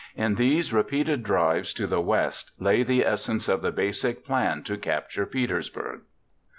In 0.15 0.33
these 0.33 0.73
repeated 0.73 1.21
drives 1.21 1.73
to 1.73 1.85
the 1.85 2.01
west 2.01 2.49
lay 2.57 2.81
the 2.81 3.05
essence 3.05 3.47
of 3.47 3.61
the 3.61 3.71
basic 3.71 4.25
plan 4.25 4.63
to 4.63 4.75
capture 4.75 5.27
Petersburg. 5.27 6.01